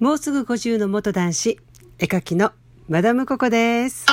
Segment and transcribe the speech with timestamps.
[0.00, 1.58] もうすぐ50の元男子、
[1.98, 2.52] 絵描きの
[2.88, 4.06] マダムココです。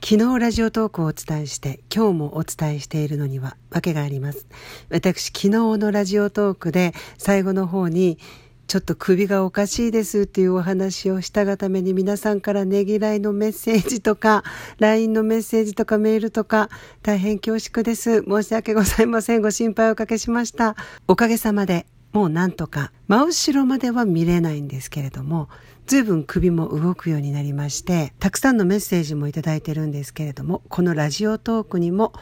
[0.00, 4.46] 昨日ラジオトークをお伝えして今日もお伝えしているのには訳があります。
[4.90, 8.20] 私昨日のラジオトークで最後の方に
[8.66, 14.42] ちょっと首がおかしいですっていうお話をしたがために皆さんからねぎらいのメッセージとか
[14.78, 16.68] LINE のメッセージとかメールとか
[17.02, 18.22] 大変恐縮です。
[18.22, 19.42] 申し訳ございません。
[19.42, 20.74] ご心配おかけしました。
[21.06, 25.48] おかげさまでもうなんとか真後ろまでは見れないんですけれども
[25.86, 32.14] 随分首も動くようになりましてたくさんのメッセージもいただいてるんですけれどもこのラジオトークにも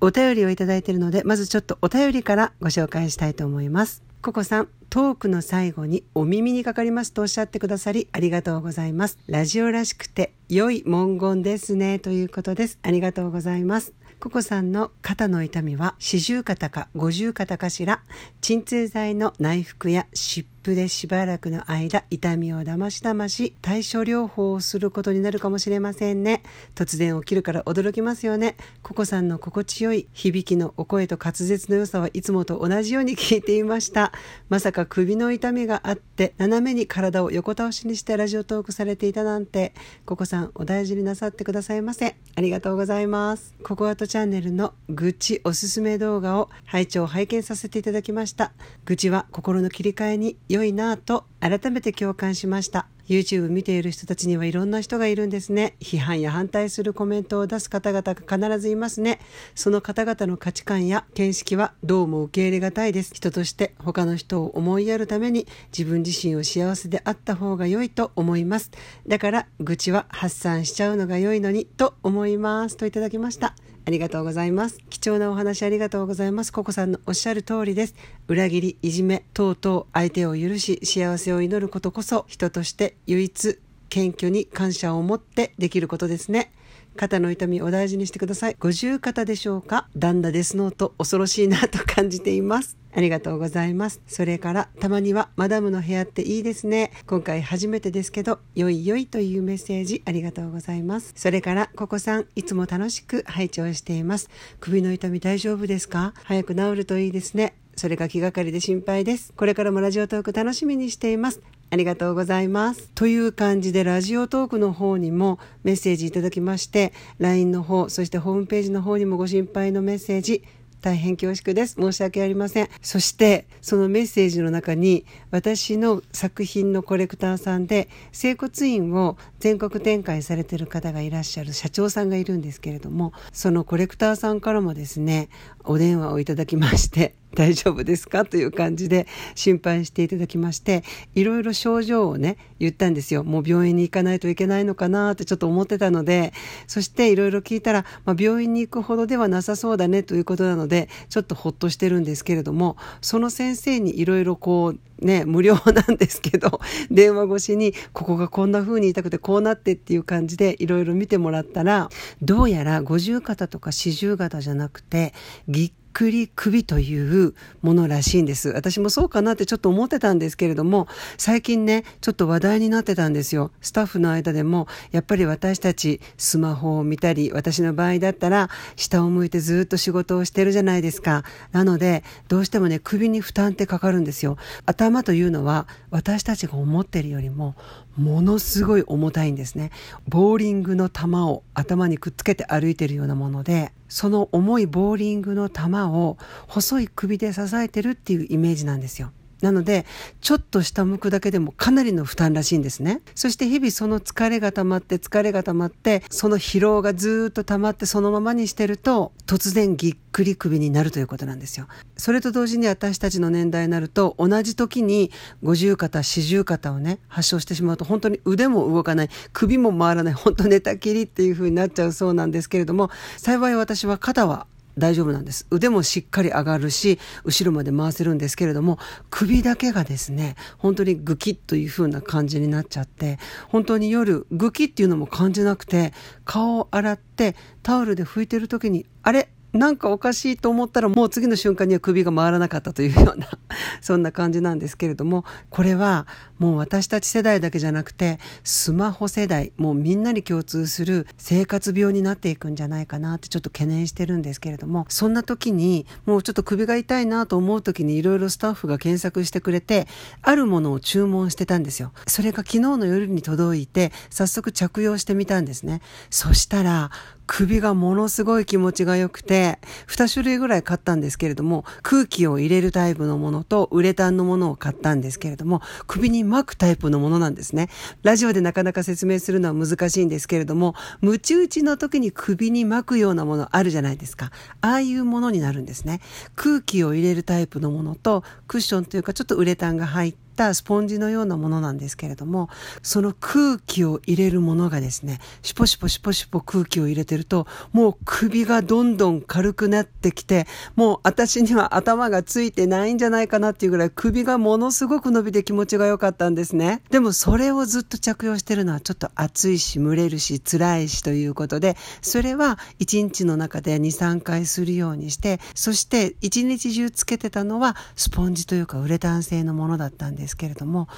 [0.00, 4.07] お便りをいただいているのでまずちょっとお便りからご紹介したいと思います。
[4.20, 9.16] ココさん、トークの最後にお耳にかかりますとおっしゃってくださりありがとうございます。
[9.28, 12.80] ラジオらしくて良い文言ですねということです。
[12.82, 13.94] ありがとうございます。
[14.18, 18.02] ココさんの肩の痛みは四十肩か五十肩かしら
[18.40, 26.42] 鎮痛剤の内服や湿布でしばらくの間痛みをだましだまし対処療法をすることになるかもしれませんね。
[26.74, 28.56] 突然起きるから驚きますよね。
[28.82, 34.12] ココさんの心地よい響きのお声と滑舌の良さはいつもと同じように聞いていました。
[34.48, 39.72] まさか首の痛みがあって斜めに体を横倒しにしてラジオトークされていたなんて。
[40.04, 42.16] ココさんお大事になさってくださいませ。
[42.34, 43.54] ありがとうございます。
[43.62, 48.52] ココアトチャンネルの愚痴おすすめ動画を拝聴拝見させていただきました。
[48.84, 52.88] 愚痴は心の切り替えに良良いなぁと改めて共感しました。
[53.06, 55.76] YouTube 見ている人たちにはいろんな人がいるんですね。
[55.80, 58.14] 批判や反対するコメントを出す方々が
[58.48, 59.20] 必ずいますね。
[59.54, 63.14] その方々の価値観や見識はどうも受け入れがたいです。
[63.14, 68.72] 人として他の人を思いやるために自分自身を幸せであった方が良いと思います。
[69.06, 72.76] だから愚痴は発散しちゃうのが良いのにと思います。
[72.76, 73.54] といただきました。
[73.88, 74.80] ありがとうございます。
[74.90, 76.52] 貴重なお話ありがとうございます。
[76.52, 77.94] ココさんのおっしゃる通りです。
[78.26, 86.52] 裏切り、いじめ、等々相手を許し幸せを祈ることこそ人として唯一謙虚に感謝を持ってできることですね。
[86.98, 88.56] 肩の痛みお大事にしてください。
[88.58, 89.88] 五十肩でしょうか？
[89.96, 92.76] 旦那ですのと恐ろしいなと感じています。
[92.92, 94.00] ありがとうございます。
[94.08, 96.90] それからたまにはマダムの部屋っていいですね。
[97.06, 101.12] 今回初めてですけど、よいよいというメッセージありがとうございます。
[101.14, 104.28] それからココさん、いつも楽しく拝聴しています。
[104.58, 106.12] 首の痛み大丈夫ですか？
[106.24, 107.54] 早く治るといいですね。
[107.78, 109.32] それが気がかりで心配です。
[109.36, 111.40] これからもラジオトーク楽しみにしています。
[111.70, 112.90] ありがとうございます。
[112.94, 120.42] という感じで、ラジオトークの方にもメッセージいただきまして、LINE の方、そしてホームページの方にもご心配のメッセージ、
[120.80, 121.76] 大変恐縮です。
[121.78, 122.68] 申し訳ありません。
[122.82, 135.28] そして、そのメッセージの中に、私の作品のコレクターさんで、整骨院を全国展開されてる方がいらっしゃる社長さんがいるんですけれども、そのコレクターさんからもですね、
[135.64, 138.24] お電話をいただきまして、 大丈夫ですか？
[138.24, 140.82] という感じで心配していただきまして
[141.14, 143.22] いろいろ症状をね言ったんですよ。
[143.22, 146.32] もう病院に行かないといけないのかなってちょっと思ってたので
[146.66, 154.68] そしていろいろ聞いたら、まあ、病院に行くほどではなさそうだねということなのでちょっとほっとしてるんですけれどもその先生にいろいろこ
[155.00, 156.60] うね無料なんですけど
[156.90, 161.90] 電話越しにここがこんな風に痛くてこうなってっていう感じでいろいろ見てもらったら
[162.22, 165.12] どうやら五十肩とか四十肩じゃなくて
[165.48, 168.50] ぎっくり首というものらしいんです。
[168.50, 170.86] 私もそうかなってちょっと思ってたんですけれども、
[171.16, 173.50] 最近ね、ちょっと話題になってたんですよ。
[173.60, 181.24] スタッフの間でも、やっぱり私たちスマホを見たり、私の場合だったら、下を向いてずっと仕事をしてるじゃないですか。
[181.50, 184.36] なので、どうしてもね、首に負担ってかかるんですよ。
[184.66, 187.56] 頭というのは、私たちが思ってるよりも、
[187.96, 189.72] ものすごい重たいんですね。
[190.06, 199.12] ボーリングの球を頭にくっつけて歩いてるようなもので、その重いボーリングの球を細い首で支えてるっていうイメージなんですよ。
[199.40, 199.86] なので、
[200.20, 203.00] ちょっと下向くだけでもかなりの負担らしいんですね。
[203.14, 211.68] そして日々その疲れが溜まって疲れが溜まって、その疲労がずっと溜まってそのままにしてると、突然ぎっくり首になるということなんですよ。
[211.96, 215.10] それと同時に私たちの年代になると、同じ時に
[215.42, 224.46] 五十肩、四十肩をね、発症してしまうと本当に腕も動かない、首も回らない、本当寝たきりっていう風になっちゃうそうなんですけれども、幸い私は肩は
[224.78, 225.46] 大丈夫なんです。
[225.50, 228.78] 腕もしっかり上がるし、後ろまで回せるんですけれども、
[229.10, 235.92] 首だけがですね、本当にグキッという風な感じになっちゃって、本当に夜、グキっていうのも感じなくて、
[236.24, 239.28] 顔を洗ってタオルで拭いてる時に、あれ？
[239.52, 243.28] なんかおかしいと思ったらもう次の瞬間には首が回らなかったというような
[243.80, 246.06] そんな感じなんですけれどもこれは
[246.38, 259.88] もう私たち世代だけじゃなくてスマホ世代もうみんなに共通する生活病になっていくんじゃないかなってちょっと懸念してるんですけれどもそんな時にもうちょっと首が痛いなと思う時にいろいろスタッフが検索してくれて
[260.22, 261.92] あるものを注文してたんですよ。
[262.06, 265.80] それが昨日の夜に届いて早速着用してみたんですね。
[266.10, 266.90] そしたら
[267.28, 277.68] 首がものすごい気持ちが良くて、2種類ぐらい買ったんですけれども、空気を入れるタイプのものとウレタンのものを買ったんですけれども、首に巻くタイプのものなんですね。
[278.02, 284.32] ラジオでなかなか説明するのは難しいんですけれども、ムチ打ちの時に首に巻くようなものあるじゃないですか。
[284.62, 286.00] ああいうものになるんですね。
[286.34, 292.48] 空気を入れるタイプのものと、クッションというかちょっとウレタンが入って、ったスポンジのようなものなんですけれども、
[292.82, 300.46] その空気を入れるものがですね、シュポシュポシュポシュポ空気を入れてると、もう首がどんどん軽くなってきて、
[300.76, 306.82] もう私には頭がついてないんじゃないかなっていうぐらい首がものすごく伸びて気持ちが良かったんですね。
[306.90, 320.88] でもそれをずっと着用してるのはちょっと暑いし、蒸れるし、辛いしということで、それは1日の中で2、3回するようにして、そして1日中つけてたのはスポンジというかウレタン製のものだったんですけれども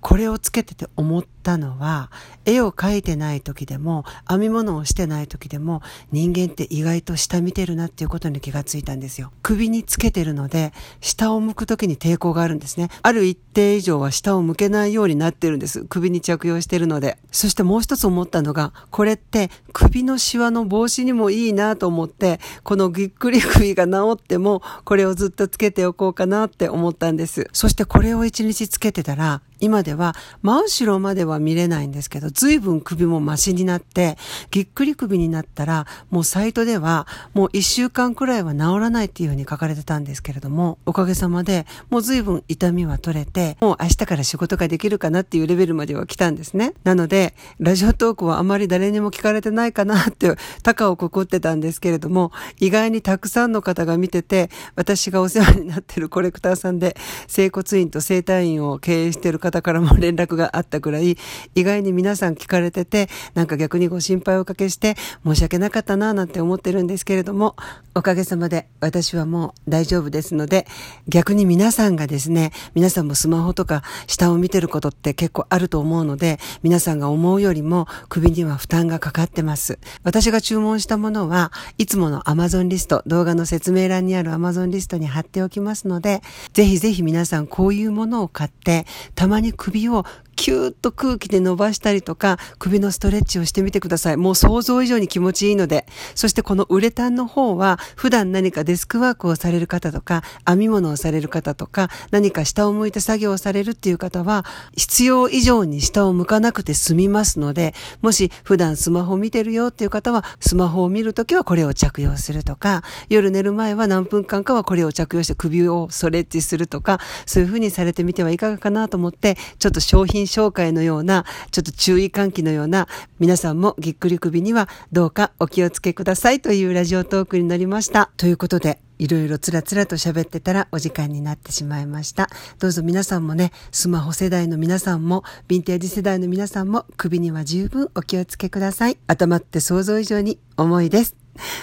[0.00, 2.10] これをつけてて思ったのは、
[2.44, 9.30] 絵を描いてない時でも、編み物をしてない時でも、人間って意外と下見てるなっていうことに気がついたんですよ。
[9.42, 12.88] 首につけてるので、下を向く時に抵抗があるんですね。
[13.02, 15.84] ある一定以上は下を向けないようになってるんです。
[15.84, 17.18] 首に着用してるので。
[17.30, 27.48] そしてもう一つ思ったのが、これって首のシワの防止にもいいなと思って、このぎっくり首が治っても、これをずっとつけておこうかなって思ったんです。
[27.52, 34.16] そしてこれを一日つけてたら、今では真後ろまでは見れないんですけど、随分首もマシになって、
[34.50, 46.74] ぎっくり首になったら、もうサイトではもう一週間くらいは治らないっていうふうに書かれてたんですけれども、おかげさまでもう随分痛みは取れて、もう明日から仕事ができるかなっていうレベルまでは来たんですね。
[46.84, 56.96] なので、ラジオトークはあまり誰にも聞かれてないかなって高をくくってたんですけれども、意外にたくさんの方が見てて、私がお世話になってるコレクターさんで、
[57.26, 61.16] 整骨院と整体院を経営してる方からも連絡があったくらい、
[61.54, 67.56] 意外に皆さん聞かれてて、なんか逆にご心配をおかけして申し訳なかったなぁなんて思ってるんですけれども、
[67.94, 70.66] おかげさまで私はもう大丈夫ですので、
[71.08, 79.78] 逆に皆さんがですね、皆さんもスマホとか下を見てることって結構あると思うので、皆さんが思うよりも首には負担がかかってます。
[80.02, 86.22] 私が注文したものはいつもの Amazon リスト、動画の説明欄にある Amazon リストに貼っておきますので、
[86.52, 94.16] ぜひぜひ皆さんこういうものを買って、たまに首をキューッと空気で伸ばしたりとか、首のストレッチをしてみてください。
[94.16, 95.86] もう想像以上に気持ちいいので。
[96.14, 104.44] そしてこのウレタンの方は、普段何かデスクワークをされる方とか、編み物をされる方とか、何か下を向いて作業をされるっていう方は、
[104.76, 122.88] 必要以上に下を向かなくて済みますので、もし普段スマホ見てるよっていう方は、スマホを見るときはこれを着用するとか、夜寝る前は何分間かはこれを着用して首をストレッチするとか、そういう風にされてみてはいかがかなと思って、ちょっと商品品紹介のような、ちょっと注意喚起のような、
[123.18, 128.10] 皆さんもぎっくり首にはどうかお気をつけくださいというラジオトークになりました。
[128.16, 132.28] ということで、いろいろつらつらと喋ってたらお時間になってしまいました。
[132.58, 138.98] どうぞ皆さんもね、スマホ世代の皆さんも、ヴィンテージ世代の皆さんも首には十分お気をつけください。
[139.06, 141.16] 頭って想像以上に重いです。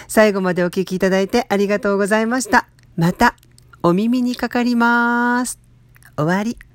[0.07, 2.67] 最後までお聴きいただいてありがとうございました。
[2.97, 3.35] また
[3.81, 5.57] お耳にかかります。
[6.17, 6.70] 終わり。